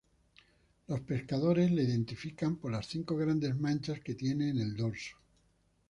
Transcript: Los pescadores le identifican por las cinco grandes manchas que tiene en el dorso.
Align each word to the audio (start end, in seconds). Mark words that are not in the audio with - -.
Los 0.87 0.99
pescadores 1.01 1.69
le 1.71 1.83
identifican 1.83 2.55
por 2.55 2.71
las 2.71 2.87
cinco 2.87 3.15
grandes 3.15 3.55
manchas 3.55 3.99
que 3.99 4.15
tiene 4.15 4.49
en 4.49 4.57
el 4.57 4.75
dorso. 4.75 5.15